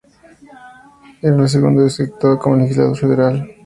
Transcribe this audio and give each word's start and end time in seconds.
Era 1.21 1.37
la 1.37 1.47
segunda 1.47 1.83
vez 1.83 1.95
que 1.97 2.03
actuaba 2.05 2.39
como 2.39 2.55
legislador 2.55 2.97
federal. 2.97 3.47